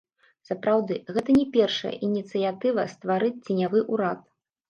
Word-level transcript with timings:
Сапраўды, 0.49 0.95
гэта 1.17 1.35
не 1.39 1.43
першая 1.57 1.91
ініцыятыва 2.09 2.87
стварыць 2.97 3.39
ценявы 3.45 3.79
ўрад. 3.93 4.19